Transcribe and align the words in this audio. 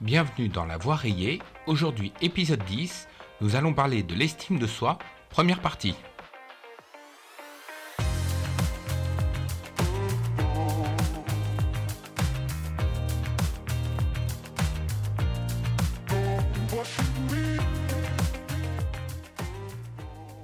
bienvenue 0.00 0.48
dans 0.48 0.64
La 0.64 0.78
Voix 0.78 0.96
rayée. 0.96 1.40
Aujourd'hui, 1.66 2.12
épisode 2.22 2.64
10, 2.64 3.06
nous 3.42 3.54
allons 3.54 3.74
parler 3.74 4.02
de 4.02 4.14
l'estime 4.14 4.58
de 4.58 4.66
soi, 4.66 4.98
première 5.28 5.60
partie. 5.60 5.94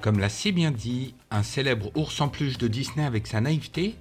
Comme 0.02 0.20
l'a 0.20 0.29
si 0.29 0.52
bien 0.52 0.70
dit 0.70 1.14
un 1.30 1.43
célèbre 1.43 1.91
ours 1.96 2.20
en 2.20 2.29
peluche 2.29 2.59
de 2.59 2.68
Disney 2.68 3.04
avec 3.04 3.27
sa 3.27 3.41
naïveté, 3.41 3.96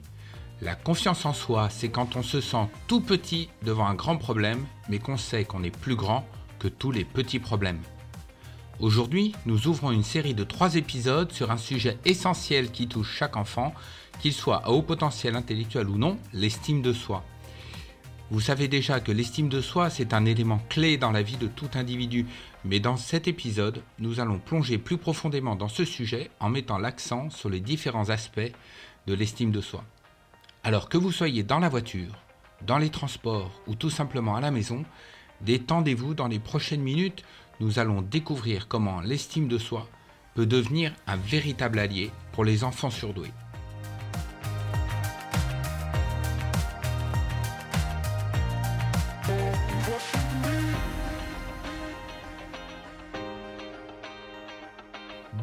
la 0.62 0.76
confiance 0.76 1.26
en 1.26 1.34
soi, 1.34 1.70
c'est 1.70 1.90
quand 1.90 2.16
on 2.16 2.24
se 2.24 2.40
sent 2.40 2.70
tout 2.88 3.02
petit 3.02 3.50
devant 3.64 3.88
un 3.88 3.94
grand 3.94 4.18
problème, 4.18 4.66
mais 4.90 5.00
qu'on 5.00 5.18
sait 5.18 5.44
qu'on 5.44 5.64
est 5.64 5.76
plus 5.76 5.96
grand 5.96 6.26
que 6.59 6.68
tous 6.70 6.91
les 6.91 7.04
petits 7.04 7.40
problèmes. 7.40 7.82
Aujourd'hui, 8.80 9.34
nous 9.46 9.68
ouvrons 9.68 9.91
une 9.91 10.04
série 10.04 10.34
de 10.34 10.44
trois 10.44 10.76
épisodes 10.76 11.32
sur 11.32 11.52
un 11.52 11.58
sujet 11.58 11.98
essentiel 12.05 12.72
qui 12.72 12.88
touche 12.88 13.16
chaque 13.18 13.38
enfant, 13.38 13.73
qu'il 14.20 14.34
soit 14.34 14.66
à 14.66 14.70
haut 14.70 14.82
potentiel 14.82 15.36
intellectuel 15.36 15.90
ou 15.90 15.98
non, 15.98 16.18
l'estime 16.34 16.82
de 16.82 16.94
soi. 16.94 17.24
Vous 18.32 18.41
savez 18.41 18.68
déjà 18.68 18.99
que 18.99 19.12
l'estime 19.12 19.49
de 19.49 19.62
soi, 19.62 19.90
c'est 19.90 20.13
un 20.13 20.26
élément 20.26 20.60
clé 20.70 20.98
dans 20.98 21.12
la 21.12 21.22
vie 21.22 21.38
de 21.38 21.48
tout 21.48 21.70
individu, 21.76 22.26
mais 22.63 22.80
dans 22.80 22.98
cet 22.98 23.27
épisode, 23.27 23.84
nous 23.99 24.20
allons 24.20 24.40
plonger 24.40 24.77
plus 24.77 24.98
profondément 24.98 25.55
dans 25.55 25.68
ce 25.68 25.85
sujet 25.85 26.32
en 26.40 26.49
mettant 26.49 26.77
l'accent 26.77 27.30
sur 27.30 27.49
les 27.49 27.60
différents 27.60 28.10
aspects 28.10 28.52
de 29.05 29.13
l'estime 29.13 29.52
de 29.52 29.62
soi. 29.62 29.84
Alors 30.66 30.90
que 30.90 30.98
vous 30.98 31.12
soyez 31.12 31.44
dans 31.44 31.60
la 31.60 31.70
voiture, 31.70 32.18
dans 32.66 32.80
les 32.80 32.90
transports 32.90 33.52
ou 33.68 33.76
tout 33.76 33.92
simplement 33.92 34.36
à 34.36 34.42
la 34.42 34.50
maison, 34.50 34.84
détendez-vous 35.41 36.16
dans 36.16 36.28
les 36.28 36.40
prochaines 36.40 36.82
minutes, 36.82 37.24
nous 37.60 37.78
allons 37.78 38.02
découvrir 38.02 38.68
comment 38.68 38.99
l'estime 38.99 39.48
de 39.48 39.60
soi 39.60 39.88
peut 40.34 40.48
devenir 40.48 40.91
un 41.05 41.18
véritable 41.18 41.77
allié 41.77 42.10
pour 42.32 42.44
les 42.44 42.63
enfants 42.63 42.90
surdoués. 42.90 43.32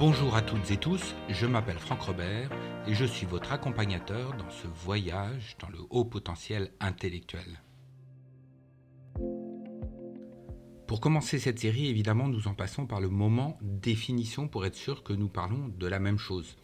Bonjour 0.05 0.35
à 0.35 0.43
toutes 0.43 0.69
et 0.73 0.79
tous, 0.79 1.15
je 1.29 1.47
m'appelle 1.47 1.79
Franck 1.79 2.01
Robert 2.01 2.51
et 2.89 2.93
je 2.93 3.05
suis 3.05 3.25
votre 3.25 3.53
accompagnateur 3.53 4.37
dans 4.37 4.51
ce 4.51 4.67
voyage 4.67 5.57
dans 5.61 5.69
le 5.69 5.79
haut 5.91 6.05
potentiel 6.05 6.73
intellectuel. 6.81 7.63
Pour 10.89 11.01
commencer 11.01 11.39
cette 11.39 11.61
série, 11.61 11.87
évidemment, 11.87 12.27
nous 12.27 12.49
en 12.49 12.55
passons 12.55 12.85
par 12.85 13.01
le 13.01 13.11
moment 13.11 13.57
définition 13.63 14.49
pour 14.49 14.67
être 14.67 14.75
sûr 14.75 15.05
que 15.05 15.13
nous 15.13 15.29
parlons 15.29 15.69
de 15.69 15.87
la 15.87 16.01
même 16.01 16.19
chose. 16.19 16.57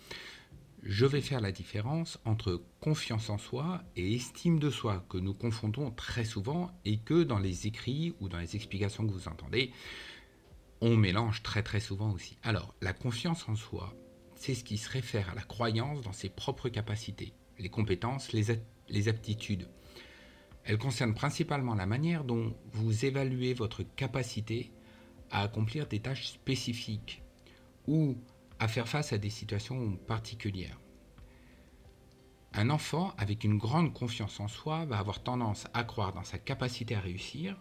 Je 0.82 1.06
vais 1.06 1.20
faire 1.20 1.40
la 1.40 1.52
différence 1.52 2.18
entre 2.24 2.60
confiance 2.80 3.30
en 3.30 3.38
soi 3.38 3.84
et 3.94 4.16
estime 4.16 4.58
de 4.58 4.68
soi, 4.68 5.04
que 5.08 5.18
nous 5.18 5.32
confondons 5.32 5.92
très 5.92 6.24
souvent 6.24 6.72
et 6.84 6.98
que 6.98 7.22
dans 7.22 7.38
les 7.38 7.68
écrits 7.68 8.14
ou 8.18 8.28
dans 8.28 8.38
les 8.38 8.56
explications 8.56 9.06
que 9.06 9.12
vous 9.12 9.28
entendez, 9.28 9.70
on 10.80 10.96
mélange 10.96 11.42
très 11.42 11.62
très 11.62 11.80
souvent 11.80 12.12
aussi. 12.12 12.38
Alors, 12.42 12.74
la 12.80 12.92
confiance 12.92 13.48
en 13.48 13.56
soi, 13.56 13.94
c'est 14.34 14.54
ce 14.54 14.64
qui 14.64 14.78
se 14.78 14.88
réfère 14.88 15.30
à 15.30 15.34
la 15.34 15.42
croyance 15.42 16.00
dans 16.02 16.12
ses 16.12 16.28
propres 16.28 16.68
capacités, 16.68 17.34
les 17.58 17.68
compétences, 17.68 18.32
les, 18.32 19.08
aptitudes. 19.08 19.68
Elle 20.64 20.78
concerne 20.78 21.14
principalement 21.14 21.74
la 21.74 21.86
manière 21.86 22.24
dont 22.24 22.54
vous 22.72 23.04
évaluez 23.04 23.54
votre 23.54 23.82
capacité 23.82 24.70
à 25.30 25.42
accomplir 25.42 25.86
des 25.86 26.00
tâches 26.00 26.28
spécifiques 26.28 27.22
ou 27.86 28.16
à 28.60 28.68
faire 28.68 28.88
face 28.88 29.12
à 29.12 29.18
des 29.18 29.30
situations 29.30 29.96
particulières. 29.96 30.78
Un 32.54 32.70
enfant 32.70 33.12
avec 33.18 33.44
une 33.44 33.58
grande 33.58 33.92
confiance 33.92 34.40
en 34.40 34.48
soi 34.48 34.84
va 34.84 34.98
avoir 34.98 35.22
tendance 35.22 35.66
à 35.74 35.84
croire 35.84 36.12
dans 36.12 36.24
sa 36.24 36.38
capacité 36.38 36.94
à 36.94 37.00
réussir 37.00 37.56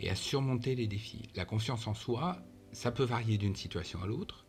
et 0.00 0.10
à 0.10 0.14
surmonter 0.14 0.74
les 0.74 0.86
défis. 0.86 1.28
La 1.34 1.44
confiance 1.44 1.86
en 1.86 1.94
soi, 1.94 2.38
ça 2.72 2.92
peut 2.92 3.04
varier 3.04 3.38
d'une 3.38 3.56
situation 3.56 4.02
à 4.02 4.06
l'autre, 4.06 4.46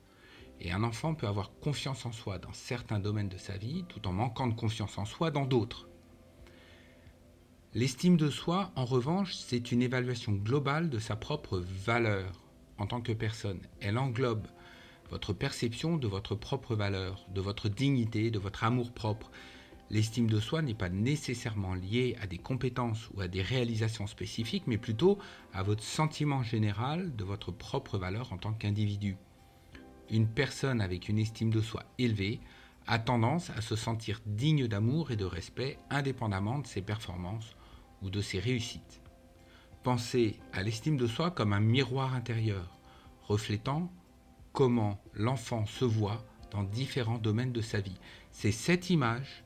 et 0.59 0.71
un 0.71 0.83
enfant 0.83 1.15
peut 1.15 1.27
avoir 1.27 1.51
confiance 1.59 2.05
en 2.05 2.11
soi 2.11 2.37
dans 2.37 2.53
certains 2.53 2.99
domaines 2.99 3.29
de 3.29 3.37
sa 3.37 3.57
vie 3.57 3.85
tout 3.87 4.07
en 4.07 4.11
manquant 4.11 4.47
de 4.47 4.53
confiance 4.53 4.97
en 4.97 5.05
soi 5.05 5.31
dans 5.31 5.45
d'autres. 5.45 5.87
L'estime 7.73 8.17
de 8.17 8.29
soi, 8.29 8.71
en 8.75 8.83
revanche, 8.83 9.35
c'est 9.35 9.71
une 9.71 9.83
évaluation 9.83 10.33
globale 10.33 10.89
de 10.89 10.99
sa 10.99 11.15
propre 11.15 11.59
valeur 11.59 12.43
en 12.79 12.87
tant 12.87 12.99
que 12.99 13.11
personne. 13.11 13.61
Elle 13.79 13.97
englobe 13.97 14.47
votre 15.09 15.33
perception 15.33 15.97
de 15.97 16.07
votre 16.07 16.35
propre 16.35 16.75
valeur, 16.75 17.25
de 17.33 17.41
votre 17.41 17.69
dignité, 17.69 18.31
de 18.31 18.39
votre 18.39 18.63
amour 18.63 18.91
propre. 18.91 19.31
L'estime 19.91 20.29
de 20.29 20.39
soi 20.39 20.61
n'est 20.61 20.75
pas 20.75 20.89
nécessairement 20.89 21.73
liée 21.73 22.15
à 22.21 22.27
des 22.27 22.37
compétences 22.37 23.09
ou 23.13 23.21
à 23.21 23.27
des 23.27 23.41
réalisations 23.41 24.05
spécifiques, 24.05 24.67
mais 24.67 24.77
plutôt 24.77 25.17
à 25.51 25.63
votre 25.63 25.83
sentiment 25.83 26.43
général 26.43 27.15
de 27.15 27.23
votre 27.23 27.51
propre 27.51 27.97
valeur 27.97 28.31
en 28.31 28.37
tant 28.37 28.53
qu'individu. 28.53 29.17
Une 30.11 30.27
personne 30.27 30.81
avec 30.81 31.09
une 31.09 31.17
estime 31.17 31.49
de 31.49 31.61
soi 31.61 31.83
élevée 31.97 32.39
a 32.85 32.99
tendance 32.99 33.49
à 33.51 33.61
se 33.61 33.75
sentir 33.75 34.21
digne 34.25 34.67
d'amour 34.67 35.11
et 35.11 35.15
de 35.15 35.25
respect 35.25 35.79
indépendamment 35.89 36.59
de 36.59 36.67
ses 36.67 36.81
performances 36.81 37.55
ou 38.01 38.09
de 38.09 38.21
ses 38.21 38.39
réussites. 38.39 39.01
Pensez 39.83 40.39
à 40.53 40.61
l'estime 40.61 40.97
de 40.97 41.07
soi 41.07 41.31
comme 41.31 41.53
un 41.53 41.59
miroir 41.59 42.13
intérieur, 42.13 42.79
reflétant 43.23 43.91
comment 44.53 44.99
l'enfant 45.13 45.65
se 45.65 45.85
voit 45.85 46.23
dans 46.51 46.63
différents 46.63 47.17
domaines 47.17 47.53
de 47.53 47.61
sa 47.61 47.79
vie. 47.79 47.99
C'est 48.31 48.51
cette 48.51 48.89
image 48.89 49.43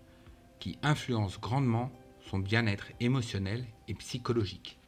qui 0.63 0.79
influence 0.81 1.41
grandement 1.41 1.91
son 2.21 2.39
bien-être 2.39 2.87
émotionnel 3.01 3.65
et 3.89 3.93
psychologique. 3.95 4.79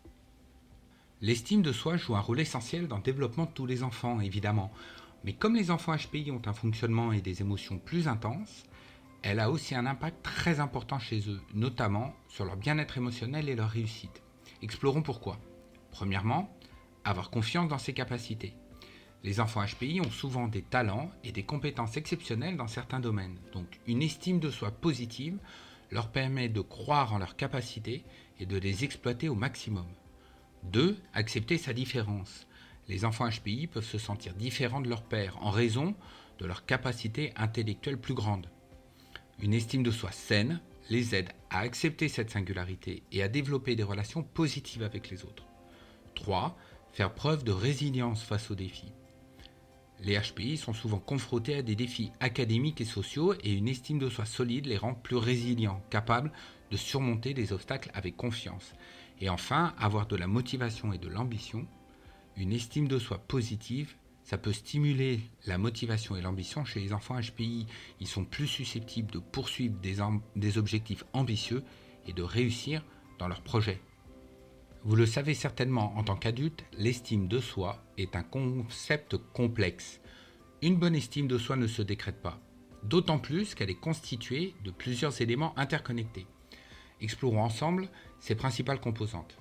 L'estime 1.19 1.61
de 1.61 1.73
soi 1.73 1.97
joue 1.97 2.15
un 2.15 2.21
rôle 2.21 2.39
essentiel 2.39 2.87
dans 2.87 2.95
le 2.95 3.03
développement 3.03 3.43
de 3.43 3.51
tous 3.51 3.65
les 3.65 3.83
enfants, 3.83 4.21
évidemment. 4.21 4.71
Mais 5.25 5.33
comme 5.33 5.53
les 5.53 5.71
enfants 5.71 5.93
HPI 5.93 6.31
ont 6.31 6.41
un 6.45 6.53
fonctionnement 6.53 7.11
et 7.11 7.19
des 7.19 7.41
émotions 7.41 7.77
plus 7.77 8.07
intenses, 8.07 8.63
elle 9.21 9.41
a 9.41 9.51
aussi 9.51 9.75
un 9.75 9.85
impact 9.85 10.23
très 10.23 10.61
important 10.61 10.97
chez 10.97 11.29
eux, 11.29 11.41
notamment 11.53 12.13
sur 12.29 12.45
leur 12.45 12.55
bien-être 12.55 12.97
émotionnel 12.97 13.49
et 13.49 13.55
leur 13.55 13.69
réussite. 13.69 14.23
Explorons 14.61 15.01
pourquoi. 15.01 15.39
Premièrement, 15.91 16.57
avoir 17.03 17.29
confiance 17.29 17.67
dans 17.67 17.79
ses 17.79 17.93
capacités. 17.93 18.53
Les 19.25 19.39
enfants 19.39 19.65
HPI 19.65 20.01
ont 20.01 20.11
souvent 20.11 20.47
des 20.47 20.61
talents 20.61 21.09
et 21.23 21.31
des 21.31 21.41
compétences 21.41 21.97
exceptionnelles 21.97 22.57
dans 22.57 22.67
certains 22.67 22.99
domaines, 22.99 23.39
donc 23.53 23.65
une 23.87 24.03
estime 24.03 24.39
de 24.39 24.51
soi 24.51 24.69
positive 24.69 25.39
leur 25.89 26.11
permet 26.11 26.47
de 26.47 26.61
croire 26.61 27.11
en 27.11 27.17
leurs 27.17 27.35
capacités 27.35 28.03
et 28.39 28.45
de 28.45 28.55
les 28.55 28.83
exploiter 28.83 29.27
au 29.27 29.33
maximum. 29.33 29.87
2. 30.65 30.95
Accepter 31.15 31.57
sa 31.57 31.73
différence. 31.73 32.45
Les 32.87 33.03
enfants 33.03 33.27
HPI 33.27 33.65
peuvent 33.65 33.83
se 33.83 33.97
sentir 33.97 34.35
différents 34.35 34.79
de 34.81 34.89
leur 34.89 35.01
père 35.01 35.41
en 35.41 35.49
raison 35.49 35.95
de 36.37 36.45
leur 36.45 36.67
capacité 36.67 37.33
intellectuelle 37.35 37.97
plus 37.97 38.13
grande. 38.13 38.47
Une 39.39 39.55
estime 39.55 39.81
de 39.81 39.89
soi 39.89 40.11
saine 40.11 40.61
les 40.91 41.15
aide 41.15 41.31
à 41.49 41.61
accepter 41.61 42.09
cette 42.09 42.29
singularité 42.29 43.01
et 43.11 43.23
à 43.23 43.27
développer 43.27 43.75
des 43.75 43.81
relations 43.81 44.21
positives 44.21 44.83
avec 44.83 45.09
les 45.09 45.23
autres. 45.23 45.47
3. 46.13 46.55
Faire 46.93 47.15
preuve 47.15 47.43
de 47.43 47.51
résilience 47.51 48.21
face 48.21 48.51
aux 48.51 48.55
défis. 48.55 48.93
Les 50.03 50.19
HPI 50.19 50.57
sont 50.57 50.73
souvent 50.73 50.99
confrontés 50.99 51.55
à 51.55 51.61
des 51.61 51.75
défis 51.75 52.11
académiques 52.19 52.81
et 52.81 52.85
sociaux 52.85 53.33
et 53.43 53.53
une 53.53 53.67
estime 53.67 53.99
de 53.99 54.09
soi 54.09 54.25
solide 54.25 54.65
les 54.65 54.77
rend 54.77 54.93
plus 54.93 55.15
résilients, 55.15 55.81
capables 55.89 56.31
de 56.71 56.77
surmonter 56.77 57.33
des 57.33 57.53
obstacles 57.53 57.91
avec 57.93 58.17
confiance. 58.17 58.73
Et 59.21 59.29
enfin, 59.29 59.73
avoir 59.77 60.07
de 60.07 60.15
la 60.15 60.27
motivation 60.27 60.91
et 60.91 60.97
de 60.97 61.07
l'ambition. 61.07 61.65
Une 62.35 62.51
estime 62.51 62.87
de 62.87 62.99
soi 62.99 63.17
positive, 63.19 63.95
ça 64.23 64.37
peut 64.37 64.53
stimuler 64.53 65.21
la 65.45 65.57
motivation 65.57 66.15
et 66.15 66.21
l'ambition 66.21 66.65
chez 66.65 66.81
les 66.81 66.93
enfants 66.93 67.19
HPI. 67.19 67.67
Ils 68.01 68.07
sont 68.07 68.25
plus 68.25 68.47
susceptibles 68.47 69.11
de 69.11 69.19
poursuivre 69.19 69.75
des, 70.35 70.57
objectifs 70.57 71.03
ambitieux 71.13 71.63
et 72.07 72.13
de 72.13 72.23
réussir 72.23 72.83
dans 73.19 73.27
leurs 73.27 73.43
projets. 73.43 73.79
Vous 74.87 74.95
le 74.95 75.07
savez 75.07 75.33
certainement, 75.33 75.97
en 75.97 76.03
tant 76.03 76.15
qu'adulte, 76.15 76.63
l'estime 76.77 77.27
de 77.27 77.39
soi 77.39 77.83
est 77.97 78.15
un 78.15 78.21
concept 78.21 79.17
complexe. 79.33 79.99
Une 80.61 80.75
bonne 80.75 80.93
estime 80.93 81.27
de 81.27 81.39
soi 81.39 81.55
ne 81.55 81.65
se 81.65 81.81
décrète 81.81 82.21
pas, 82.21 82.39
d'autant 82.83 83.17
plus 83.17 83.55
qu'elle 83.55 83.71
est 83.71 83.79
constituée 83.79 84.53
de 84.63 84.69
plusieurs 84.69 85.19
éléments 85.23 85.57
interconnectés. 85.57 86.27
Explorons 87.01 87.41
ensemble 87.41 87.89
ses 88.19 88.35
principales 88.35 88.79
composantes. 88.79 89.39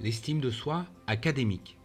L'estime 0.00 0.40
de 0.40 0.50
soi 0.50 0.86
académique. 1.06 1.78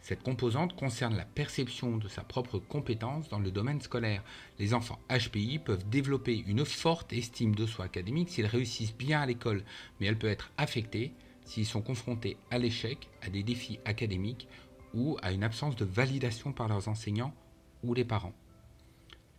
Cette 0.00 0.24
composante 0.24 0.74
concerne 0.74 1.16
la 1.16 1.24
perception 1.24 1.96
de 1.96 2.08
sa 2.08 2.24
propre 2.24 2.58
compétence 2.58 3.28
dans 3.28 3.38
le 3.38 3.52
domaine 3.52 3.80
scolaire. 3.80 4.24
Les 4.58 4.74
enfants 4.74 4.98
HPI 5.10 5.60
peuvent 5.60 5.88
développer 5.88 6.42
une 6.48 6.64
forte 6.64 7.12
estime 7.12 7.54
de 7.54 7.66
soi 7.66 7.84
académique 7.84 8.30
s'ils 8.30 8.46
réussissent 8.46 8.96
bien 8.96 9.20
à 9.20 9.26
l'école, 9.26 9.62
mais 10.00 10.06
elle 10.06 10.18
peut 10.18 10.26
être 10.26 10.50
affectée 10.56 11.12
s'ils 11.46 11.64
sont 11.64 11.80
confrontés 11.80 12.36
à 12.50 12.58
l'échec, 12.58 13.08
à 13.22 13.30
des 13.30 13.42
défis 13.42 13.78
académiques 13.86 14.48
ou 14.92 15.16
à 15.22 15.32
une 15.32 15.44
absence 15.44 15.76
de 15.76 15.84
validation 15.84 16.52
par 16.52 16.68
leurs 16.68 16.88
enseignants 16.88 17.34
ou 17.82 17.94
les 17.94 18.04
parents. 18.04 18.34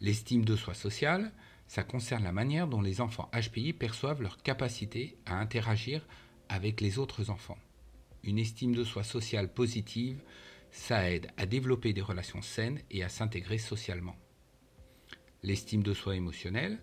L'estime 0.02 0.46
de 0.46 0.56
soi 0.56 0.74
sociale, 0.74 1.32
ça 1.68 1.84
concerne 1.84 2.24
la 2.24 2.32
manière 2.32 2.68
dont 2.68 2.82
les 2.82 3.02
enfants 3.02 3.30
HPI 3.34 3.74
perçoivent 3.74 4.22
leur 4.22 4.42
capacité 4.42 5.18
à 5.26 5.40
interagir 5.40 6.08
avec 6.50 6.82
les 6.82 6.98
autres 6.98 7.30
enfants. 7.30 7.58
Une 8.24 8.40
estime 8.40 8.74
de 8.74 8.84
soi 8.84 9.04
sociale 9.04 9.54
positive, 9.54 10.22
ça 10.72 11.10
aide 11.10 11.28
à 11.38 11.46
développer 11.46 11.94
des 11.94 12.02
relations 12.02 12.42
saines 12.42 12.80
et 12.90 13.04
à 13.04 13.10
s'intégrer 13.10 13.58
socialement. 13.58 14.16
L'estime 15.44 15.84
de 15.84 15.94
soi 15.94 16.16
émotionnelle, 16.16 16.80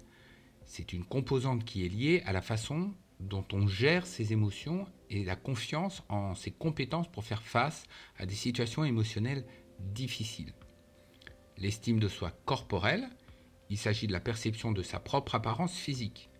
c'est 0.66 0.92
une 0.92 1.04
composante 1.04 1.64
qui 1.64 1.84
est 1.84 1.88
liée 1.88 2.22
à 2.26 2.32
la 2.32 2.42
façon 2.42 2.94
dont 3.20 3.44
on 3.52 3.66
gère 3.66 4.06
ses 4.06 4.32
émotions 4.32 4.86
et 5.14 5.24
la 5.24 5.36
confiance 5.36 6.02
en 6.08 6.34
ses 6.34 6.50
compétences 6.50 7.10
pour 7.10 7.24
faire 7.24 7.42
face 7.42 7.84
à 8.18 8.26
des 8.26 8.34
situations 8.34 8.84
émotionnelles 8.84 9.46
difficiles. 9.78 10.52
L'estime 11.56 12.00
de 12.00 12.08
soi 12.08 12.32
corporelle, 12.44 13.08
il 13.70 13.78
s'agit 13.78 14.06
de 14.06 14.12
la 14.12 14.20
perception 14.20 14.72
de 14.72 14.82
sa 14.82 14.98
propre 14.98 15.36
apparence 15.36 15.76
physique. 15.76 16.30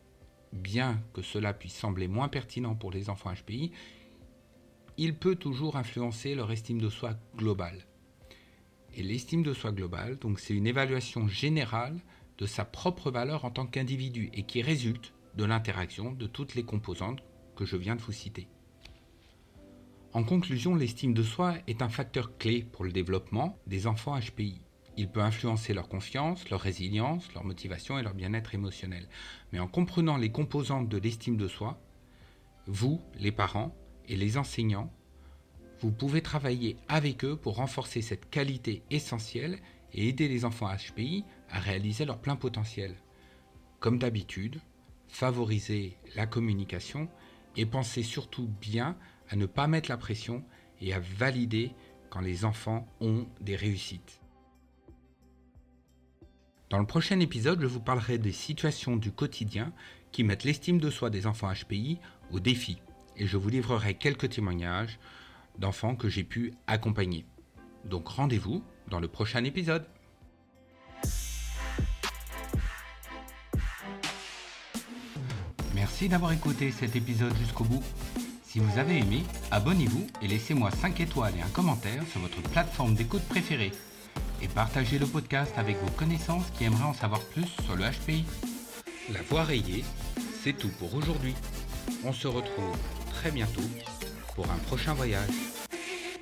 Bien 0.53 1.03
que 1.13 1.23
cela 1.23 1.53
puisse 1.53 1.75
sembler 1.75 2.09
moins 2.09 2.29
pertinent 2.29 2.75
pour 2.75 2.91
les 2.91 3.11
enfants 3.11 3.33
HPI, 3.33 3.73
il 4.97 5.17
peut 5.17 5.37
toujours 5.37 5.77
influencer 5.77 6.35
leur 6.35 6.53
estime 6.53 6.81
de 6.81 6.89
soi 6.89 7.15
globale. 7.37 7.87
Et 8.95 9.03
l'estime 9.03 9.43
de 9.43 9.53
soi 9.53 9.73
globale, 9.73 10.19
c'est 10.39 10.55
une 10.55 10.69
évaluation 10.69 11.27
générale 11.27 12.01
de 12.39 12.47
sa 12.47 12.65
propre 12.65 13.11
valeur 13.11 13.45
en 13.45 13.51
tant 13.51 13.67
qu'individu 13.67 14.31
et 14.33 14.45
qui 14.45 14.63
résulte 14.63 15.13
de 15.37 15.45
l'interaction 15.45 16.13
de 16.13 16.27
toutes 16.27 16.55
les 16.55 16.65
composantes 16.65 17.23
que 17.57 17.65
je 17.65 17.77
viens 17.77 17.97
de 17.97 18.01
vous 18.01 18.13
citer. 18.13 18.49
En 20.15 20.23
conclusion, 20.23 20.77
l'estime 20.77 21.13
de 21.13 21.25
soi 21.25 21.57
est 21.67 21.83
un 21.83 21.89
facteur 21.89 22.39
clé 22.39 22.63
pour 22.63 22.85
le 22.85 22.93
développement 22.93 23.59
des 23.67 23.89
enfants 23.89 24.17
HPI. 24.17 24.61
Il 24.97 25.09
peut 25.09 25.21
influencer 25.21 25.75
leur 25.75 25.89
confiance, 25.89 26.49
leur 26.51 26.61
résilience, 26.61 27.35
leur 27.35 27.43
motivation 27.43 27.99
et 27.99 28.03
leur 28.05 28.15
bien-être 28.15 28.55
émotionnel. 28.55 29.09
Mais 29.53 29.59
en 29.59 29.67
comprenant 29.67 30.17
les 30.17 30.31
composantes 30.31 30.89
de 30.89 30.99
l'estime 30.99 31.37
de 31.37 31.49
soi, 31.49 31.81
vous, 32.69 33.01
les 33.19 33.33
parents 33.33 33.75
et 34.07 34.15
les 34.15 34.39
enseignants, 34.39 34.93
vous 35.81 35.91
pouvez 35.91 36.23
travailler 36.23 36.77
avec 36.87 37.25
eux 37.25 37.35
pour 37.35 37.57
renforcer 37.57 38.01
cette 38.01 38.31
qualité 38.31 38.85
essentielle 38.91 39.59
et 39.95 40.09
aider 40.09 40.29
les 40.29 40.45
enfants 40.45 40.73
HPI 40.73 41.25
à 41.51 41.59
réaliser 41.59 42.05
leur 42.05 42.21
plein 42.21 42.37
potentiel. 42.37 42.95
Comme 43.81 43.99
d'habitude, 43.99 44.61
favorisez 45.09 45.99
la 46.15 46.29
communication 46.29 47.09
et 47.57 47.67
pensez 47.67 48.05
surtout 48.05 48.49
bien 48.61 48.97
à 49.31 49.37
ne 49.37 49.47
pas 49.47 49.67
mettre 49.67 49.91
la 49.91 49.97
pression 49.97 50.45
et 50.81 50.93
à 50.93 51.01
valider 51.01 51.73
quand 52.11 52.21
les 52.21 52.45
enfants 52.45 52.87
ont 53.01 53.27
des 53.41 53.57
réussites. 53.57 54.21
Dans 56.71 56.79
le 56.79 56.87
prochain 56.87 57.21
épisode, 57.21 57.61
je 57.61 57.67
vous 57.67 57.81
parlerai 57.81 58.19
des 58.19 58.33
situations 58.33 58.97
du 58.97 59.13
quotidien 59.13 59.73
qui 60.13 60.25
mettent 60.25 60.45
l'estime 60.45 60.79
de 60.79 60.91
soi 60.91 61.11
des 61.11 61.27
enfants 61.27 61.53
HPI 61.53 61.99
au 62.31 62.41
défi 62.41 62.79
et 63.17 63.27
je 63.27 63.37
vous 63.37 63.49
livrerai 63.49 63.95
quelques 63.95 64.31
témoignages 64.31 64.99
d'enfants 65.59 65.95
que 65.95 66.09
j'ai 66.09 66.25
pu 66.25 66.53
accompagner. 66.67 67.27
Donc 67.85 68.09
rendez-vous 68.09 68.65
dans 68.89 69.01
le 69.01 69.09
prochain 69.09 69.45
épisode. 69.45 69.87
Merci 75.75 76.09
d'avoir 76.09 76.33
écouté 76.33 76.71
cet 76.71 76.97
épisode 76.97 77.37
jusqu'au 77.37 77.65
bout. 77.65 77.83
Si 78.55 78.61
vous 78.61 78.79
avez 78.79 78.99
aimé, 78.99 79.25
abonnez-vous 79.51 80.07
et 80.23 80.29
laissez-moi 80.29 80.71
5 80.71 81.01
étoiles 81.01 81.33
et 81.37 81.43
un 81.43 81.49
commentaire 81.49 82.05
sur 82.13 82.21
votre 82.21 82.41
plateforme 82.41 82.95
d'écoute 82.95 83.25
préférée. 83.29 83.73
Et 84.41 84.47
partagez 84.47 85.01
le 85.01 85.07
podcast 85.07 85.53
avec 85.57 85.77
vos 85.79 85.91
connaissances 85.91 86.49
qui 86.53 86.63
aimeraient 86.63 86.85
en 86.85 86.95
savoir 86.95 87.21
plus 87.21 87.49
sur 87.65 87.75
le 87.75 87.83
HPI. 87.83 88.25
La 89.13 89.23
voix 89.23 89.43
rayée, 89.43 89.83
c'est 90.45 90.57
tout 90.57 90.71
pour 90.79 90.95
aujourd'hui. 90.95 91.35
On 92.05 92.13
se 92.13 92.29
retrouve 92.29 92.77
très 93.11 93.33
bientôt 93.33 93.69
pour 94.37 94.49
un 94.49 94.59
prochain 94.69 94.95
voyage. 94.95 95.35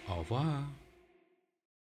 Au 0.09 0.15
revoir. 0.15 0.47